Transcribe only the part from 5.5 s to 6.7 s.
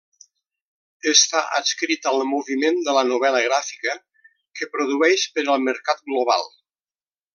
al mercat global.